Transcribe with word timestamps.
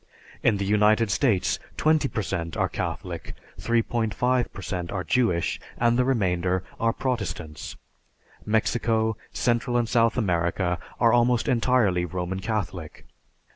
In 0.41 0.57
the 0.57 0.65
United 0.65 1.11
States, 1.11 1.59
20 1.77 2.07
per 2.07 2.23
cent 2.23 2.57
are 2.57 2.67
Catholic, 2.67 3.35
3.5 3.59 4.51
per 4.51 4.61
cent 4.63 4.91
are 4.91 5.03
Jewish, 5.03 5.59
and 5.77 5.95
the 5.95 6.03
remainder 6.03 6.63
are 6.79 6.91
Protestants. 6.91 7.75
Mexico, 8.43 9.15
Central 9.31 9.77
and 9.77 9.87
South 9.87 10.17
America, 10.17 10.79
are 10.99 11.13
almost 11.13 11.47
entirely 11.47 12.03
Roman 12.05 12.39
Catholic. 12.39 13.05